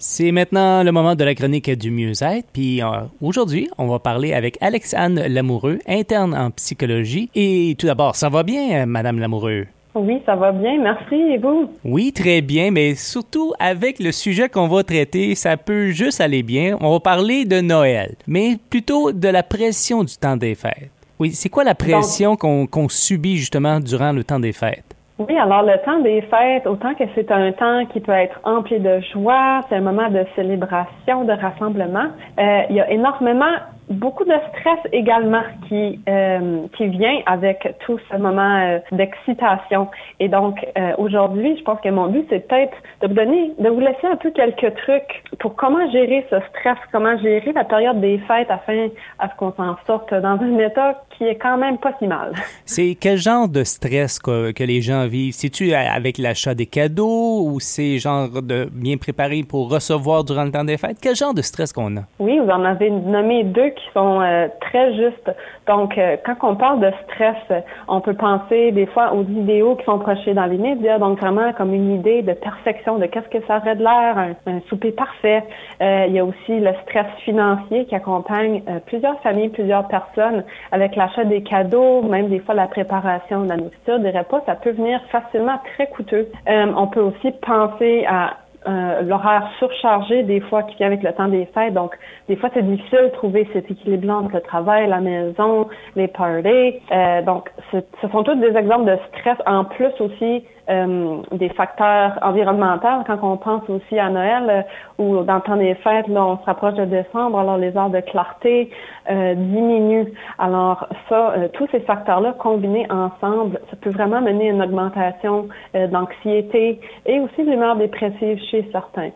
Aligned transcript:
C'est 0.00 0.30
maintenant 0.30 0.84
le 0.84 0.92
moment 0.92 1.16
de 1.16 1.24
la 1.24 1.34
chronique 1.34 1.68
du 1.70 1.90
mieux-être. 1.90 2.46
Puis 2.52 2.80
euh, 2.80 2.86
aujourd'hui, 3.20 3.68
on 3.78 3.88
va 3.88 3.98
parler 3.98 4.32
avec 4.32 4.56
Alexandre 4.60 5.22
Lamoureux, 5.26 5.80
interne 5.88 6.34
en 6.34 6.52
psychologie. 6.52 7.28
Et 7.34 7.74
tout 7.76 7.86
d'abord, 7.86 8.14
ça 8.14 8.28
va 8.28 8.44
bien, 8.44 8.86
Madame 8.86 9.18
Lamoureux? 9.18 9.66
Oui, 9.96 10.22
ça 10.24 10.36
va 10.36 10.52
bien, 10.52 10.80
merci. 10.80 11.16
Et 11.16 11.38
vous? 11.38 11.68
Oui, 11.84 12.12
très 12.12 12.42
bien, 12.42 12.70
mais 12.70 12.94
surtout 12.94 13.54
avec 13.58 13.98
le 13.98 14.12
sujet 14.12 14.48
qu'on 14.48 14.68
va 14.68 14.84
traiter, 14.84 15.34
ça 15.34 15.56
peut 15.56 15.88
juste 15.88 16.20
aller 16.20 16.44
bien. 16.44 16.76
On 16.80 16.92
va 16.92 17.00
parler 17.00 17.44
de 17.44 17.60
Noël, 17.60 18.14
mais 18.28 18.56
plutôt 18.70 19.10
de 19.10 19.28
la 19.28 19.42
pression 19.42 20.04
du 20.04 20.14
temps 20.16 20.36
des 20.36 20.54
fêtes. 20.54 20.92
Oui, 21.18 21.32
c'est 21.32 21.48
quoi 21.48 21.64
la 21.64 21.74
pression 21.74 22.36
qu'on 22.36 22.88
subit 22.88 23.36
justement 23.36 23.80
durant 23.80 24.12
le 24.12 24.22
temps 24.22 24.38
des 24.38 24.52
fêtes? 24.52 24.87
Oui, 25.18 25.36
alors 25.36 25.62
le 25.62 25.76
temps 25.84 25.98
des 25.98 26.20
fêtes, 26.22 26.64
autant 26.64 26.94
que 26.94 27.02
c'est 27.16 27.32
un 27.32 27.50
temps 27.50 27.84
qui 27.86 27.98
peut 27.98 28.12
être 28.12 28.38
empli 28.44 28.78
de 28.78 29.00
joie, 29.12 29.64
c'est 29.68 29.74
un 29.74 29.80
moment 29.80 30.08
de 30.10 30.24
célébration, 30.36 31.24
de 31.24 31.32
rassemblement, 31.32 32.06
euh, 32.38 32.62
il 32.70 32.76
y 32.76 32.80
a 32.80 32.88
énormément 32.88 33.52
beaucoup 33.90 34.24
de 34.24 34.34
stress 34.50 34.78
également 34.92 35.42
qui 35.68 36.00
euh, 36.08 36.66
qui 36.76 36.86
vient 36.88 37.20
avec 37.26 37.76
tout 37.84 37.98
ce 38.10 38.16
moment 38.16 38.56
euh, 38.56 38.78
d'excitation. 38.92 39.88
Et 40.20 40.28
donc 40.28 40.56
euh, 40.76 40.92
aujourd'hui, 40.98 41.56
je 41.58 41.62
pense 41.62 41.80
que 41.80 41.88
mon 41.88 42.08
but 42.08 42.26
c'est 42.28 42.46
peut-être 42.46 42.76
de 43.02 43.08
vous 43.08 43.14
donner, 43.14 43.52
de 43.58 43.68
vous 43.68 43.80
laisser 43.80 44.06
un 44.10 44.16
peu 44.16 44.30
quelques 44.30 44.74
trucs 44.76 45.22
pour 45.38 45.54
comment 45.56 45.90
gérer 45.90 46.26
ce 46.30 46.36
stress, 46.50 46.78
comment 46.92 47.16
gérer 47.18 47.52
la 47.52 47.64
période 47.64 48.00
des 48.00 48.18
fêtes 48.18 48.50
afin 48.50 48.88
à 49.18 49.28
ce 49.28 49.36
qu'on 49.36 49.52
s'en 49.52 49.76
sorte 49.86 50.12
dans 50.12 50.38
un 50.40 50.58
état 50.58 51.02
qui 51.16 51.24
est 51.24 51.36
quand 51.36 51.56
même 51.56 51.78
pas 51.78 51.92
si 51.98 52.06
mal. 52.06 52.32
C'est 52.64 52.96
quel 53.00 53.18
genre 53.18 53.48
de 53.48 53.64
stress 53.64 54.18
que, 54.18 54.52
que 54.52 54.64
les 54.64 54.80
gens 54.80 55.06
vivent? 55.06 55.32
C'est-tu 55.32 55.72
avec 55.72 56.18
l'achat 56.18 56.54
des 56.54 56.66
cadeaux 56.66 57.44
ou 57.46 57.60
c'est 57.60 57.98
genre 57.98 58.28
de 58.42 58.68
bien 58.72 58.96
préparer 58.96 59.42
pour 59.42 59.70
recevoir 59.70 60.24
durant 60.24 60.44
le 60.44 60.52
temps 60.52 60.64
des 60.64 60.76
fêtes? 60.76 60.98
Quel 61.00 61.16
genre 61.16 61.34
de 61.34 61.42
stress 61.42 61.72
qu'on 61.72 61.96
a? 61.96 62.02
Oui, 62.18 62.38
vous 62.38 62.50
en 62.50 62.64
avez 62.64 62.90
nommé 62.90 63.44
deux 63.44 63.70
qui 63.78 63.92
sont 63.94 64.20
euh, 64.20 64.48
très 64.60 64.94
justes. 64.94 65.30
Donc, 65.66 65.96
euh, 65.96 66.16
quand 66.24 66.36
on 66.42 66.56
parle 66.56 66.80
de 66.80 66.92
stress, 67.04 67.62
on 67.86 68.00
peut 68.00 68.14
penser 68.14 68.72
des 68.72 68.86
fois 68.86 69.14
aux 69.14 69.22
idéaux 69.22 69.76
qui 69.76 69.84
sont 69.84 69.98
projetés 69.98 70.34
dans 70.34 70.46
les 70.46 70.58
médias, 70.58 70.98
donc 70.98 71.18
vraiment 71.20 71.52
comme 71.52 71.72
une 71.72 71.94
idée 71.94 72.22
de 72.22 72.32
perfection, 72.32 72.98
de 72.98 73.06
qu'est-ce 73.06 73.28
que 73.28 73.44
ça 73.46 73.58
aurait 73.58 73.76
de 73.76 73.82
l'air, 73.82 74.18
un, 74.46 74.60
souper 74.68 74.92
parfait. 74.92 75.42
Euh, 75.80 76.06
il 76.08 76.14
y 76.14 76.18
a 76.18 76.24
aussi 76.24 76.60
le 76.60 76.72
stress 76.82 77.06
financier 77.24 77.86
qui 77.86 77.94
accompagne 77.94 78.62
plusieurs 78.86 79.20
familles, 79.20 79.50
plusieurs 79.50 79.86
personnes 79.88 80.44
avec 80.72 80.96
l'achat 80.96 81.24
des 81.24 81.42
cadeaux, 81.42 82.02
même 82.02 82.28
des 82.28 82.40
fois 82.40 82.54
la 82.54 82.66
préparation 82.66 83.44
de 83.44 83.48
la 83.48 83.56
nourriture, 83.56 83.98
des 84.00 84.10
repas, 84.10 84.42
ça 84.46 84.54
peut 84.54 84.72
venir 84.72 85.00
facilement 85.10 85.58
très 85.74 85.86
coûteux. 85.86 86.28
on 86.46 86.86
peut 86.88 87.00
aussi 87.00 87.32
penser 87.40 88.04
à 88.08 88.34
euh, 88.66 89.02
l'horaire 89.02 89.48
surchargé 89.60 90.24
des 90.24 90.40
fois 90.40 90.64
qui 90.64 90.76
vient 90.76 90.88
avec 90.88 91.02
le 91.02 91.12
temps 91.12 91.28
des 91.28 91.46
fêtes. 91.54 91.74
Donc, 91.74 91.96
des 92.28 92.34
fois, 92.34 92.50
c'est 92.52 92.66
difficile 92.66 93.04
de 93.04 93.08
trouver 93.10 93.48
cet 93.52 93.70
équilibre 93.70 94.10
entre 94.12 94.34
le 94.34 94.40
travail, 94.40 94.88
la 94.88 95.00
maison, 95.00 95.68
les 95.94 96.08
parties. 96.08 96.74
Euh, 96.90 97.22
donc, 97.22 97.50
ce 97.70 98.08
sont 98.10 98.24
tous 98.24 98.34
des 98.34 98.56
exemples 98.56 98.86
de 98.86 98.98
stress. 99.08 99.38
En 99.46 99.64
plus 99.64 99.92
aussi, 100.00 100.44
euh, 100.70 101.16
des 101.32 101.48
facteurs 101.50 102.18
environnementaux 102.20 103.04
quand 103.06 103.18
on 103.22 103.36
pense 103.38 103.62
aussi 103.70 103.98
à 103.98 104.10
Noël 104.10 104.66
ou 104.98 105.22
dans 105.22 105.36
le 105.36 105.40
temps 105.40 105.56
des 105.56 105.74
fêtes, 105.76 106.08
là, 106.08 106.26
on 106.26 106.36
se 106.38 106.44
rapproche 106.44 106.74
de 106.74 106.84
décembre, 106.84 107.38
alors 107.38 107.56
les 107.56 107.74
heures 107.76 107.88
de 107.88 108.00
clarté 108.00 108.70
diminuent. 109.08 110.12
Alors 110.38 110.86
ça, 111.08 111.32
tous 111.54 111.66
ces 111.72 111.80
facteurs-là 111.80 112.34
combinés 112.38 112.86
ensemble, 112.90 113.58
ça 113.70 113.76
peut 113.80 113.88
vraiment 113.88 114.20
mener 114.20 114.50
à 114.50 114.52
une 114.52 114.62
augmentation 114.62 115.48
d'anxiété 115.72 116.78
et 117.06 117.20
aussi 117.20 117.44
l'humeur 117.44 117.76
dépressive 117.76 118.38
chez 118.50 118.68
certains. 118.72 119.10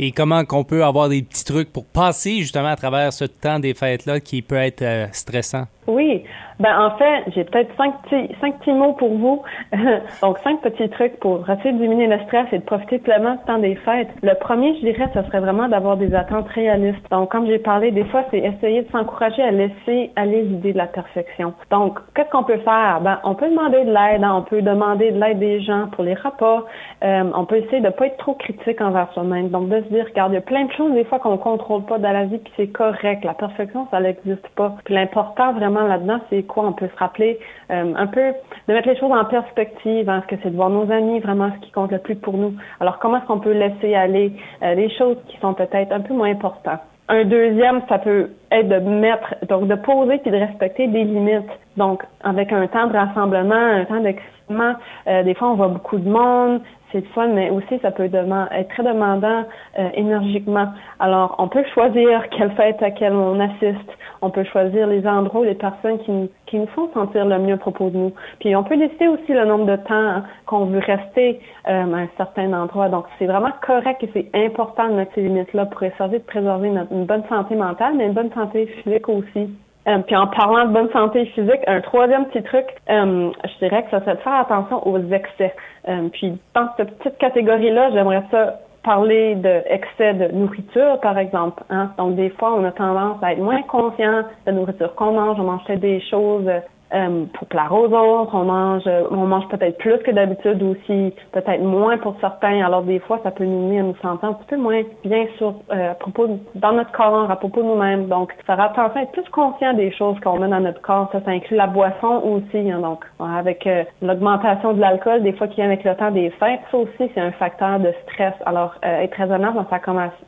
Et 0.00 0.12
comment 0.12 0.44
qu'on 0.44 0.62
peut 0.62 0.84
avoir 0.84 1.08
des 1.08 1.22
petits 1.22 1.44
trucs 1.44 1.72
pour 1.72 1.84
passer 1.84 2.38
justement 2.38 2.68
à 2.68 2.76
travers 2.76 3.12
ce 3.12 3.24
temps 3.24 3.58
des 3.58 3.74
fêtes-là 3.74 4.20
qui 4.20 4.42
peut 4.42 4.56
être 4.56 5.08
stressant? 5.12 5.64
Oui, 5.88 6.22
ben 6.60 6.78
en 6.78 6.98
fait, 6.98 7.24
j'ai 7.34 7.44
peut-être 7.44 7.74
cinq 7.76 7.94
petits, 8.02 8.34
cinq 8.42 8.58
petits 8.58 8.72
mots 8.72 8.92
pour 8.92 9.08
vous. 9.16 9.42
Donc 10.22 10.38
cinq 10.40 10.60
petits 10.60 10.88
trucs 10.90 11.18
pour 11.18 11.48
essayer 11.48 11.72
de 11.72 11.78
diminuer 11.78 12.08
le 12.08 12.18
stress 12.26 12.46
et 12.52 12.58
de 12.58 12.64
profiter 12.64 12.98
pleinement 12.98 13.36
du 13.36 13.44
temps 13.46 13.58
des 13.58 13.74
fêtes. 13.76 14.10
Le 14.22 14.34
premier, 14.34 14.74
je 14.74 14.80
dirais, 14.80 15.08
ce 15.14 15.22
serait 15.22 15.40
vraiment 15.40 15.66
d'avoir 15.68 15.96
des 15.96 16.14
attentes 16.14 16.48
réalistes. 16.48 17.00
Donc 17.10 17.30
comme 17.30 17.46
j'ai 17.46 17.58
parlé, 17.58 17.90
des 17.90 18.04
fois, 18.04 18.24
c'est 18.30 18.38
essayer 18.38 18.82
de 18.82 18.90
s'encourager 18.90 19.42
à 19.42 19.50
laisser 19.50 20.10
aller 20.16 20.42
l'idée 20.42 20.74
de 20.74 20.78
la 20.78 20.88
perfection. 20.88 21.54
Donc 21.70 21.98
qu'est-ce 22.14 22.30
qu'on 22.30 22.44
peut 22.44 22.58
faire? 22.58 23.00
Ben 23.02 23.18
on 23.24 23.34
peut 23.34 23.48
demander 23.48 23.84
de 23.84 23.92
l'aide, 23.92 24.22
hein. 24.22 24.34
on 24.36 24.42
peut 24.42 24.60
demander 24.60 25.10
de 25.10 25.18
l'aide 25.18 25.38
des 25.38 25.62
gens 25.62 25.86
pour 25.92 26.04
les 26.04 26.14
repas. 26.14 26.64
Euh, 27.02 27.30
on 27.34 27.46
peut 27.46 27.56
essayer 27.56 27.80
de 27.80 27.88
pas 27.88 28.06
être 28.06 28.18
trop 28.18 28.34
critique 28.34 28.82
envers 28.82 29.10
soi-même. 29.14 29.48
Donc 29.48 29.68
dire, 29.88 30.06
regarde, 30.06 30.32
il 30.32 30.36
y 30.36 30.38
a 30.38 30.42
plein 30.42 30.64
de 30.64 30.72
choses 30.72 30.92
des 30.92 31.04
fois 31.04 31.18
qu'on 31.18 31.36
contrôle 31.38 31.84
pas 31.84 31.98
dans 31.98 32.12
la 32.12 32.24
vie, 32.24 32.38
puis 32.38 32.52
c'est 32.56 32.68
correct. 32.68 33.24
La 33.24 33.34
perfection, 33.34 33.86
ça 33.90 34.00
n'existe 34.00 34.48
pas. 34.56 34.74
Puis 34.84 34.94
l'important 34.94 35.52
vraiment 35.52 35.82
là-dedans, 35.82 36.20
c'est 36.30 36.42
quoi? 36.44 36.66
On 36.66 36.72
peut 36.72 36.88
se 36.88 36.98
rappeler 36.98 37.38
euh, 37.70 37.92
un 37.96 38.06
peu 38.06 38.32
de 38.68 38.72
mettre 38.72 38.88
les 38.88 38.96
choses 38.96 39.12
en 39.12 39.24
perspective. 39.24 40.08
Hein, 40.08 40.22
ce 40.22 40.34
que 40.34 40.40
c'est 40.42 40.50
de 40.50 40.56
voir 40.56 40.70
nos 40.70 40.90
amis 40.90 41.20
vraiment 41.20 41.50
ce 41.56 41.66
qui 41.66 41.72
compte 41.72 41.92
le 41.92 41.98
plus 41.98 42.16
pour 42.16 42.36
nous. 42.36 42.54
Alors, 42.80 42.98
comment 42.98 43.18
est-ce 43.18 43.26
qu'on 43.26 43.40
peut 43.40 43.52
laisser 43.52 43.94
aller 43.94 44.32
euh, 44.62 44.74
les 44.74 44.90
choses 44.96 45.16
qui 45.28 45.36
sont 45.38 45.54
peut-être 45.54 45.92
un 45.92 46.00
peu 46.00 46.14
moins 46.14 46.30
importantes? 46.30 46.80
Un 47.10 47.24
deuxième, 47.24 47.80
ça 47.88 47.98
peut 47.98 48.30
être 48.50 48.68
de 48.68 48.78
mettre, 48.78 49.34
donc 49.48 49.68
de 49.68 49.74
poser 49.74 50.18
puis 50.18 50.30
de 50.30 50.36
respecter 50.36 50.86
des 50.88 51.04
limites. 51.04 51.50
Donc, 51.76 52.02
avec 52.22 52.52
un 52.52 52.66
temps 52.66 52.86
de 52.86 52.96
rassemblement, 52.96 53.54
un 53.54 53.84
temps 53.84 54.00
d'excitement, 54.00 54.74
euh, 55.06 55.22
des 55.22 55.34
fois 55.34 55.50
on 55.50 55.54
voit 55.54 55.68
beaucoup 55.68 55.98
de 55.98 56.08
monde, 56.08 56.60
c'est 56.92 57.04
fun, 57.08 57.28
mais 57.28 57.50
aussi 57.50 57.78
ça 57.82 57.90
peut 57.90 58.04
être 58.04 58.68
très 58.70 58.82
demandant 58.82 59.44
euh, 59.78 59.88
énergiquement. 59.94 60.68
Alors, 60.98 61.34
on 61.38 61.48
peut 61.48 61.64
choisir 61.74 62.28
quelle 62.36 62.50
fête 62.52 62.82
à 62.82 62.86
laquelle 62.86 63.12
on 63.12 63.38
assiste. 63.40 63.90
On 64.20 64.30
peut 64.30 64.44
choisir 64.44 64.86
les 64.88 65.06
endroits 65.06 65.44
les 65.44 65.54
personnes 65.54 65.98
qui, 66.00 66.30
qui 66.46 66.58
nous 66.58 66.66
font 66.68 66.90
sentir 66.92 67.24
le 67.24 67.38
mieux 67.38 67.54
à 67.54 67.58
propos 67.58 67.90
de 67.90 67.96
nous. 67.96 68.12
Puis, 68.40 68.56
on 68.56 68.64
peut 68.64 68.76
décider 68.76 69.06
aussi 69.06 69.32
le 69.32 69.44
nombre 69.44 69.66
de 69.66 69.76
temps 69.76 70.22
qu'on 70.46 70.64
veut 70.66 70.80
rester 70.80 71.40
euh, 71.68 71.94
à 71.94 71.96
un 71.96 72.08
certain 72.16 72.52
endroit. 72.52 72.88
Donc, 72.88 73.04
c'est 73.18 73.26
vraiment 73.26 73.52
correct 73.64 74.02
et 74.02 74.10
c'est 74.12 74.30
important 74.34 74.88
de 74.88 74.94
mettre 74.94 75.12
ces 75.14 75.22
limites-là 75.22 75.66
pour 75.66 75.82
essayer 75.82 76.18
de 76.18 76.24
préserver 76.24 76.70
notre, 76.70 76.92
une 76.92 77.04
bonne 77.04 77.24
santé 77.28 77.54
mentale, 77.54 77.94
mais 77.96 78.06
une 78.06 78.14
bonne 78.14 78.32
santé 78.32 78.37
physique 78.66 79.08
aussi. 79.08 79.50
Euh, 79.88 79.98
puis 80.06 80.16
en 80.16 80.26
parlant 80.26 80.66
de 80.66 80.72
bonne 80.72 80.90
santé 80.90 81.24
physique, 81.26 81.60
un 81.66 81.80
troisième 81.80 82.26
petit 82.26 82.42
truc, 82.42 82.66
euh, 82.90 83.30
je 83.44 83.66
dirais 83.66 83.84
que 83.84 83.90
ça 83.90 84.00
serait 84.00 84.16
de 84.16 84.20
faire 84.20 84.34
attention 84.34 84.86
aux 84.86 84.98
excès. 84.98 85.54
Euh, 85.88 86.08
puis 86.12 86.38
dans 86.54 86.68
cette 86.76 86.98
petite 86.98 87.18
catégorie-là, 87.18 87.90
j'aimerais 87.92 88.22
ça 88.30 88.60
parler 88.84 89.34
d'excès 89.36 90.14
de 90.14 90.28
nourriture, 90.28 91.00
par 91.00 91.18
exemple. 91.18 91.62
Hein. 91.70 91.90
Donc, 91.98 92.16
des 92.16 92.30
fois, 92.30 92.54
on 92.54 92.64
a 92.64 92.72
tendance 92.72 93.16
à 93.22 93.32
être 93.32 93.40
moins 93.40 93.62
conscient 93.62 94.20
de 94.20 94.24
la 94.46 94.52
nourriture 94.52 94.94
qu'on 94.94 95.12
mange. 95.12 95.38
On 95.40 95.44
mange 95.44 95.64
des 95.66 96.00
choses 96.10 96.48
euh, 96.94 97.24
pour 97.34 97.46
plaire 97.48 97.72
aux 97.72 97.86
autres, 97.86 98.34
on 98.34 98.44
mange, 98.44 98.88
on 99.10 99.26
mange 99.26 99.46
peut-être 99.48 99.76
plus 99.78 99.98
que 99.98 100.10
d'habitude 100.10 100.62
aussi, 100.62 101.12
peut-être 101.32 101.62
moins 101.62 101.98
pour 101.98 102.14
certains. 102.20 102.64
Alors 102.64 102.82
des 102.82 102.98
fois, 103.00 103.20
ça 103.22 103.30
peut 103.30 103.44
nous 103.44 103.68
mener 103.68 103.80
à 103.80 103.82
nous 103.82 103.96
sentir 104.00 104.28
un 104.28 104.32
petit 104.32 104.46
peu 104.48 104.56
moins 104.56 104.82
bien 105.04 105.26
sur 105.36 105.54
euh, 105.70 105.90
à 105.90 105.94
propos 105.94 106.28
dans 106.54 106.72
notre 106.72 106.92
corps, 106.92 107.30
à 107.30 107.36
propos 107.36 107.62
de 107.62 107.66
nous-mêmes. 107.66 108.06
Donc, 108.06 108.32
faire 108.46 108.60
attention, 108.60 109.00
être 109.00 109.12
plus 109.12 109.28
conscient 109.30 109.74
des 109.74 109.92
choses 109.92 110.18
qu'on 110.20 110.38
met 110.38 110.48
dans 110.48 110.60
notre 110.60 110.80
corps. 110.80 111.08
Ça, 111.12 111.20
ça 111.24 111.30
inclut 111.30 111.56
la 111.56 111.66
boisson 111.66 112.22
aussi. 112.24 112.70
Hein, 112.70 112.80
donc, 112.80 113.04
avec 113.20 113.66
euh, 113.66 113.84
l'augmentation 114.00 114.72
de 114.72 114.80
l'alcool, 114.80 115.22
des 115.22 115.32
fois 115.32 115.48
qui 115.48 115.56
vient 115.56 115.66
avec 115.66 115.84
le 115.84 115.94
temps 115.94 116.10
des 116.10 116.30
fêtes, 116.30 116.60
ça 116.70 116.78
aussi 116.78 117.10
c'est 117.14 117.20
un 117.20 117.32
facteur 117.32 117.80
de 117.80 117.92
stress. 118.04 118.34
Alors, 118.46 118.74
être 118.82 119.14
raisonnable 119.14 119.56
dans 119.56 119.68
sa 119.68 119.78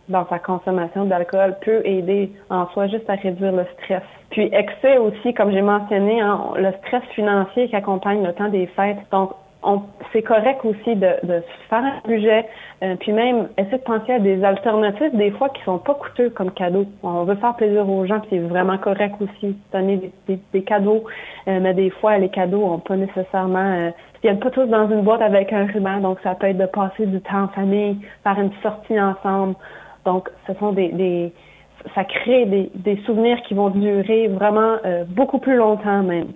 dans 0.09 0.26
sa 0.28 0.38
consommation 0.38 1.04
d'alcool 1.04 1.56
peut 1.65 1.81
aider 1.84 2.32
en 2.50 2.66
soi 2.69 2.87
juste 2.88 3.09
à 3.09 3.15
réduire 3.15 3.53
le 3.53 3.65
stress. 3.78 4.03
Puis 4.31 4.49
excès 4.53 4.97
aussi, 4.99 5.34
comme 5.34 5.50
j'ai 5.50 5.62
mentionné, 5.62 6.20
hein, 6.20 6.41
le 6.56 6.72
stress 6.78 7.03
financier 7.15 7.69
qui 7.69 7.77
accompagne 7.77 8.25
le 8.25 8.33
temps 8.33 8.49
des 8.49 8.66
fêtes. 8.69 8.99
Donc, 9.12 9.33
c'est 10.12 10.22
correct 10.22 10.65
aussi 10.65 10.97
de, 10.97 11.09
de 11.22 11.43
faire 11.69 11.84
un 11.84 12.09
budget, 12.09 12.47
euh, 12.83 12.97
puis 12.99 13.12
même 13.12 13.49
essayer 13.59 13.77
de 13.77 13.83
penser 13.83 14.12
à 14.12 14.19
des 14.19 14.43
alternatives 14.43 15.15
des 15.15 15.31
fois 15.33 15.50
qui 15.50 15.62
sont 15.65 15.78
pas 15.78 15.94
coûteux 15.94 16.31
comme 16.31 16.50
cadeaux. 16.50 16.87
On 17.02 17.25
veut 17.25 17.35
faire 17.37 17.55
plaisir 17.56 17.88
aux 17.88 18.06
gens, 18.06 18.20
puis 18.20 18.31
c'est 18.31 18.38
vraiment 18.38 18.79
correct 18.79 19.17
aussi 19.20 19.56
donner 19.73 20.11
des, 20.26 20.62
cadeaux, 20.62 21.05
euh, 21.47 21.61
mais 21.61 21.75
des 21.75 21.91
fois 21.91 22.17
les 22.17 22.31
cadeaux 22.31 22.64
ont 22.64 22.79
pas 22.79 22.97
nécessairement 22.97 23.58
euh, 23.58 23.91
ils 24.23 24.29
viennent 24.29 24.41
pas 24.41 24.50
tous 24.50 24.67
dans 24.67 24.88
une 24.91 25.00
boîte 25.00 25.23
avec 25.23 25.50
un 25.52 25.67
ruban, 25.67 25.99
donc 26.00 26.19
ça 26.23 26.35
peut 26.35 26.49
être 26.49 26.58
de 26.58 26.67
passer 26.67 27.06
du 27.06 27.20
temps 27.23 27.44
en 27.44 27.49
famille, 27.49 27.97
faire 28.23 28.38
une 28.38 28.52
sortie 28.62 29.00
ensemble. 29.00 29.55
Donc 30.05 30.29
ce 30.47 30.52
sont 30.55 30.73
des, 30.73 30.88
des 30.88 31.32
ça 31.94 32.05
crée 32.05 32.44
des, 32.44 32.70
des, 32.75 32.97
souvenirs 33.06 33.41
qui 33.49 33.55
vont 33.55 33.70
durer 33.70 34.29
vraiment 34.29 34.76
euh, 34.85 35.05
beaucoup 35.08 35.38
plus 35.38 35.56
longtemps 35.56 36.02
même. 36.02 36.29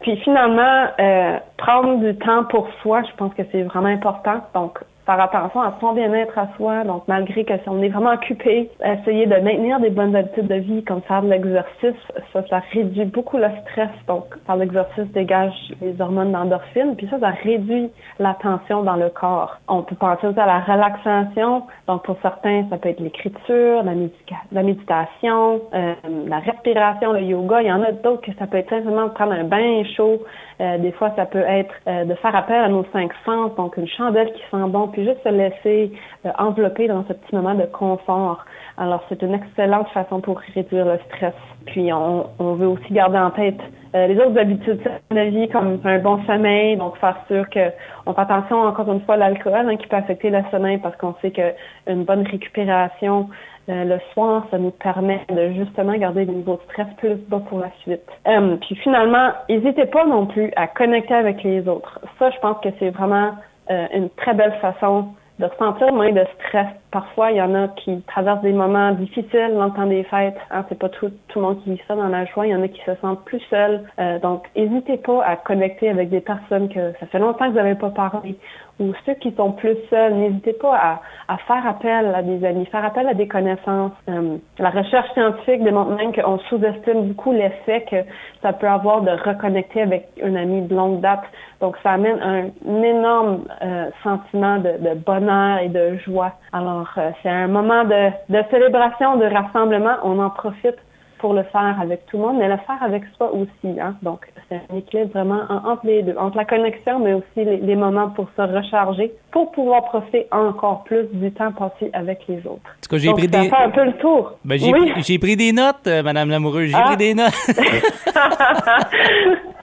Puis 0.00 0.16
finalement, 0.18 0.86
euh, 0.98 1.38
prendre 1.58 1.98
du 2.00 2.16
temps 2.16 2.44
pour 2.44 2.68
soi, 2.82 3.02
je 3.02 3.14
pense 3.16 3.34
que 3.34 3.42
c'est 3.52 3.62
vraiment 3.62 3.88
important. 3.88 4.40
Donc, 4.54 4.78
faire 5.10 5.20
attention 5.20 5.60
à 5.60 5.74
son 5.80 5.92
bien-être 5.92 6.38
à 6.38 6.48
soi. 6.56 6.84
Donc, 6.84 7.02
malgré 7.08 7.44
que 7.44 7.56
si 7.56 7.68
on 7.68 7.82
est 7.82 7.88
vraiment 7.88 8.12
occupé, 8.12 8.70
essayer 8.84 9.26
de 9.26 9.36
maintenir 9.36 9.80
des 9.80 9.90
bonnes 9.90 10.14
habitudes 10.14 10.46
de 10.46 10.54
vie, 10.54 10.84
comme 10.84 11.02
faire 11.02 11.22
de 11.22 11.28
l'exercice, 11.28 12.00
ça, 12.32 12.42
ça 12.48 12.62
réduit 12.72 13.06
beaucoup 13.06 13.36
le 13.36 13.48
stress. 13.62 13.90
Donc, 14.06 14.24
faire 14.46 14.56
de 14.56 14.60
l'exercice 14.60 15.06
dégage 15.12 15.52
les 15.80 16.00
hormones 16.00 16.32
d'endorphine, 16.32 16.94
puis 16.96 17.08
ça, 17.10 17.18
ça 17.18 17.30
réduit 17.42 17.90
la 18.18 18.34
tension 18.34 18.82
dans 18.82 18.96
le 18.96 19.08
corps. 19.08 19.58
On 19.68 19.82
peut 19.82 19.96
penser 19.96 20.28
aussi 20.28 20.38
à 20.38 20.46
la 20.46 20.60
relaxation. 20.60 21.64
Donc, 21.88 22.04
pour 22.04 22.16
certains, 22.22 22.64
ça 22.70 22.76
peut 22.78 22.90
être 22.90 23.00
l'écriture, 23.00 23.82
la, 23.82 24.62
méditation, 24.62 25.60
euh, 25.74 25.94
la 26.26 26.38
respiration, 26.38 27.12
le 27.12 27.22
yoga. 27.22 27.62
Il 27.62 27.68
y 27.68 27.72
en 27.72 27.82
a 27.82 27.92
d'autres 27.92 28.22
que 28.22 28.32
ça 28.38 28.46
peut 28.46 28.58
être 28.58 28.70
simplement 28.70 29.08
prendre 29.08 29.32
un 29.32 29.44
bain 29.44 29.82
chaud. 29.96 30.22
Euh, 30.60 30.78
des 30.78 30.92
fois, 30.92 31.10
ça 31.16 31.26
peut 31.26 31.44
être 31.46 31.74
euh, 31.88 32.04
de 32.04 32.14
faire 32.14 32.36
appel 32.36 32.56
à 32.56 32.68
nos 32.68 32.84
cinq 32.92 33.10
sens, 33.24 33.54
donc 33.56 33.76
une 33.76 33.88
chandelle 33.88 34.32
qui 34.32 34.42
sent 34.50 34.68
bon, 34.68 34.88
puis 34.88 34.99
juste 35.04 35.22
se 35.22 35.28
laisser 35.28 35.92
envelopper 36.38 36.88
dans 36.88 37.04
ce 37.06 37.12
petit 37.12 37.34
moment 37.34 37.54
de 37.54 37.64
confort. 37.66 38.44
Alors, 38.76 39.02
c'est 39.08 39.22
une 39.22 39.34
excellente 39.34 39.88
façon 39.88 40.20
pour 40.20 40.40
réduire 40.54 40.86
le 40.86 40.98
stress. 41.08 41.34
Puis, 41.66 41.92
on, 41.92 42.26
on 42.38 42.54
veut 42.54 42.68
aussi 42.68 42.92
garder 42.92 43.18
en 43.18 43.30
tête 43.30 43.60
euh, 43.94 44.06
les 44.06 44.16
autres 44.18 44.38
habitudes 44.38 44.80
de 45.10 45.16
la 45.16 45.26
vie, 45.30 45.48
comme 45.48 45.80
un 45.82 45.98
bon 45.98 46.22
sommeil, 46.24 46.76
donc 46.76 46.96
faire 46.98 47.16
sûr 47.26 47.44
qu'on 47.50 48.14
fait 48.14 48.20
attention 48.20 48.60
encore 48.60 48.90
une 48.92 49.00
fois 49.00 49.14
à 49.14 49.18
l'alcool 49.18 49.52
hein, 49.54 49.76
qui 49.76 49.88
peut 49.88 49.96
affecter 49.96 50.30
le 50.30 50.42
sommeil 50.52 50.78
parce 50.78 50.96
qu'on 50.96 51.14
sait 51.20 51.32
qu'une 51.32 52.04
bonne 52.04 52.24
récupération 52.24 53.28
euh, 53.68 53.84
le 53.84 53.98
soir, 54.12 54.46
ça 54.52 54.58
nous 54.58 54.70
permet 54.70 55.20
de 55.28 55.52
justement 55.54 55.96
garder 55.96 56.24
les 56.24 56.32
niveaux 56.32 56.54
de 56.54 56.72
stress 56.72 56.86
plus 56.98 57.16
bas 57.28 57.42
pour 57.48 57.58
la 57.58 57.70
suite. 57.82 58.06
Euh, 58.28 58.56
puis 58.60 58.76
finalement, 58.76 59.32
n'hésitez 59.48 59.86
pas 59.86 60.06
non 60.06 60.26
plus 60.26 60.52
à 60.54 60.68
connecter 60.68 61.14
avec 61.14 61.42
les 61.42 61.66
autres. 61.66 61.98
Ça, 62.20 62.30
je 62.30 62.38
pense 62.38 62.58
que 62.62 62.68
c'est 62.78 62.90
vraiment 62.90 63.32
une 63.68 64.10
très 64.10 64.34
belle 64.34 64.54
façon 64.60 65.08
de 65.38 65.46
ressentir 65.46 65.92
moins 65.92 66.12
de 66.12 66.24
stress. 66.38 66.66
Parfois, 66.90 67.30
il 67.30 67.36
y 67.36 67.42
en 67.42 67.54
a 67.54 67.68
qui 67.68 68.02
traversent 68.02 68.42
des 68.42 68.52
moments 68.52 68.90
difficiles 68.92 69.52
dans 69.54 69.66
le 69.66 69.70
temps 69.72 69.86
des 69.86 70.02
fêtes. 70.04 70.36
Hein, 70.50 70.64
c'est 70.68 70.78
pas 70.78 70.88
tout, 70.88 71.10
tout 71.28 71.38
le 71.38 71.46
monde 71.46 71.62
qui 71.62 71.70
vit 71.70 71.82
ça 71.86 71.94
dans 71.94 72.08
la 72.08 72.24
joie. 72.26 72.46
Il 72.46 72.50
y 72.50 72.54
en 72.54 72.62
a 72.62 72.68
qui 72.68 72.80
se 72.84 72.94
sentent 72.96 73.24
plus 73.24 73.40
seuls. 73.48 73.82
Euh, 73.98 74.18
donc, 74.18 74.44
n'hésitez 74.56 74.96
pas 74.96 75.22
à 75.24 75.36
connecter 75.36 75.88
avec 75.88 76.10
des 76.10 76.20
personnes 76.20 76.68
que 76.68 76.92
ça 76.98 77.06
fait 77.06 77.18
longtemps 77.18 77.46
que 77.46 77.50
vous 77.50 77.56
n'avez 77.56 77.76
pas 77.76 77.90
parlé 77.90 78.36
ou 78.80 78.94
ceux 79.04 79.14
qui 79.14 79.30
sont 79.32 79.52
plus 79.52 79.76
seuls, 79.90 80.14
n'hésitez 80.14 80.54
pas 80.54 80.74
à, 80.74 81.00
à, 81.28 81.36
faire 81.36 81.66
appel 81.66 82.12
à 82.14 82.22
des 82.22 82.44
amis, 82.44 82.64
faire 82.66 82.84
appel 82.84 83.06
à 83.06 83.14
des 83.14 83.28
connaissances. 83.28 83.92
Euh, 84.08 84.38
la 84.58 84.70
recherche 84.70 85.12
scientifique 85.12 85.62
démontre 85.62 85.90
même 85.90 86.14
qu'on 86.14 86.38
sous-estime 86.48 87.08
beaucoup 87.08 87.32
l'effet 87.32 87.84
que 87.90 87.96
ça 88.40 88.54
peut 88.54 88.66
avoir 88.66 89.02
de 89.02 89.10
reconnecter 89.10 89.82
avec 89.82 90.08
un 90.24 90.34
ami 90.34 90.62
de 90.62 90.74
longue 90.74 91.00
date. 91.00 91.24
Donc, 91.60 91.76
ça 91.82 91.90
amène 91.90 92.18
un, 92.22 92.82
énorme 92.82 93.44
euh, 93.62 93.90
sentiment 94.02 94.56
de, 94.56 94.94
bonheur 94.94 95.58
et 95.58 95.68
de 95.68 95.98
joie. 95.98 96.32
Alors, 96.52 96.79
euh, 96.98 97.10
c'est 97.22 97.28
un 97.28 97.48
moment 97.48 97.84
de, 97.84 98.10
de 98.28 98.42
célébration, 98.50 99.16
de 99.16 99.24
rassemblement. 99.24 99.96
On 100.04 100.18
en 100.18 100.30
profite 100.30 100.76
pour 101.20 101.34
le 101.34 101.44
faire 101.44 101.76
avec 101.80 102.04
tout 102.06 102.16
le 102.16 102.24
monde, 102.24 102.38
mais 102.38 102.48
le 102.48 102.56
faire 102.66 102.82
avec 102.82 103.04
soi 103.16 103.32
aussi. 103.32 103.78
Hein? 103.78 103.94
Donc, 104.02 104.26
c'est 104.48 104.56
un 104.56 104.76
équilibre 104.76 105.12
vraiment 105.12 105.42
entre 105.64 105.86
les 105.86 106.02
deux, 106.02 106.16
entre 106.18 106.38
la 106.38 106.44
connexion, 106.44 106.98
mais 106.98 107.12
aussi 107.12 107.44
les, 107.44 107.76
moments 107.76 108.10
pour 108.10 108.26
se 108.36 108.42
recharger, 108.42 109.12
pour 109.30 109.52
pouvoir 109.52 109.84
profiter 109.84 110.26
encore 110.32 110.82
plus 110.84 111.04
du 111.12 111.30
temps 111.30 111.52
passé 111.52 111.90
avec 111.92 112.24
les 112.28 112.38
autres. 112.38 112.60
En 112.64 112.80
tout 112.82 112.90
cas, 112.90 112.98
j'ai 112.98 113.12
pris 113.12 113.28
des... 113.28 113.48
fait 113.48 113.56
un 113.56 113.70
peu 113.70 113.84
le 113.84 113.92
tour. 113.94 114.32
Ben, 114.44 114.58
j'ai, 114.58 114.72
oui. 114.72 115.18
pris, 115.18 115.36
des 115.36 115.52
notes, 115.52 115.86
euh, 115.86 116.02
Madame 116.02 116.30
Lamoureux. 116.30 116.66
J'ai 116.66 116.74
ah. 116.74 116.86
pris 116.86 116.96
des 116.96 117.14
notes. 117.14 117.32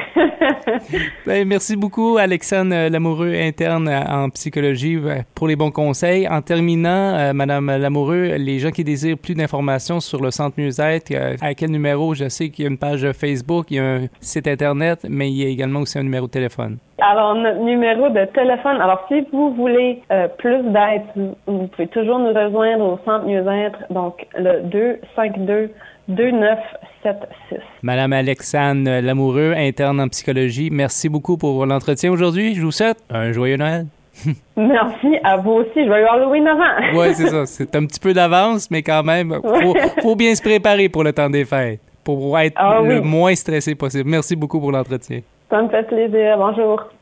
ben, 1.26 1.46
merci 1.46 1.76
beaucoup, 1.76 2.16
Alexandre 2.18 2.88
Lamoureux, 2.88 3.34
interne 3.34 3.88
en 3.88 4.28
psychologie, 4.30 4.96
euh, 4.96 5.22
pour 5.34 5.48
les 5.48 5.56
bons 5.56 5.70
conseils. 5.70 6.28
En 6.28 6.42
terminant, 6.42 7.14
euh, 7.14 7.32
Madame 7.32 7.66
Lamoureux, 7.66 8.36
les 8.38 8.58
gens 8.58 8.70
qui 8.70 8.84
désirent 8.84 9.18
plus 9.18 9.34
d'informations 9.34 10.00
sur 10.00 10.20
le 10.22 10.30
Centre 10.30 10.54
Mieux-être, 10.58 11.10
euh, 11.12 11.36
à 11.40 11.54
quel 11.54 11.70
numéro? 11.70 12.14
Je 12.14 12.28
sais 12.28 12.50
qu'il 12.50 12.64
y 12.64 12.68
a 12.68 12.70
une 12.70 12.78
page 12.78 13.10
Facebook, 13.12 13.66
il 13.70 13.76
y 13.76 13.80
a 13.80 13.84
un 13.84 14.00
site 14.20 14.48
Internet, 14.48 15.06
mais 15.08 15.30
il 15.30 15.36
y 15.42 15.44
a 15.44 15.48
également 15.48 15.80
aussi 15.80 15.98
un 15.98 16.02
numéro 16.02 16.26
de 16.26 16.32
téléphone. 16.32 16.78
Alors, 17.00 17.34
notre 17.34 17.60
numéro 17.60 18.08
de 18.10 18.24
téléphone, 18.26 18.80
alors 18.80 19.04
si 19.08 19.26
vous 19.32 19.52
voulez 19.54 20.02
plus 20.38 20.62
d'aide, 20.62 21.34
vous 21.46 21.66
pouvez 21.66 21.88
toujours 21.88 22.20
nous 22.20 22.32
rejoindre 22.32 22.84
au 22.84 22.98
Centre 23.04 23.26
Mieux-être, 23.26 23.78
donc 23.90 24.24
le 24.36 24.62
252 24.62 25.70
2976. 26.08 27.60
Madame 27.82 28.12
Alexandre 28.12 29.00
Lamoureux, 29.00 29.54
interne 29.56 30.00
en 30.00 30.08
psychologie, 30.08 30.70
merci 30.70 31.08
beaucoup 31.08 31.36
pour 31.36 31.64
l'entretien 31.66 32.10
aujourd'hui. 32.10 32.54
Je 32.54 32.62
vous 32.62 32.72
souhaite 32.72 32.98
un 33.10 33.32
joyeux 33.32 33.56
Noël. 33.56 33.86
Merci 34.56 35.16
à 35.24 35.38
vous 35.38 35.52
aussi. 35.52 35.86
Joyeux 35.86 36.06
Halloween 36.06 36.46
avant. 36.46 36.62
oui, 37.00 37.14
c'est 37.14 37.28
ça. 37.28 37.46
C'est 37.46 37.74
un 37.74 37.86
petit 37.86 37.98
peu 37.98 38.12
d'avance, 38.12 38.70
mais 38.70 38.82
quand 38.82 39.02
même, 39.02 39.40
faut, 39.42 39.74
faut 40.02 40.16
bien 40.16 40.34
se 40.34 40.42
préparer 40.42 40.90
pour 40.90 41.02
le 41.02 41.14
temps 41.14 41.30
des 41.30 41.46
fêtes, 41.46 41.80
pour 42.04 42.38
être 42.38 42.52
ah 42.56 42.80
le 42.82 43.00
moins 43.00 43.34
stressé 43.34 43.74
possible. 43.74 44.10
Merci 44.10 44.36
beaucoup 44.36 44.60
pour 44.60 44.70
l'entretien. 44.70 45.20
Ça 45.48 45.62
me 45.62 45.68
fait 45.70 45.84
plaisir. 45.84 46.36
Bonjour. 46.36 46.92